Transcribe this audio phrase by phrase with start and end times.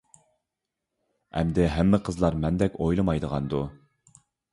[1.41, 3.61] ئەمدى ھەممە قىزلار مەندەك ئويلىمايدىغاندۇ.